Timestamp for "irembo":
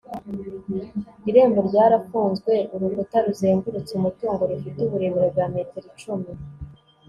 1.29-1.59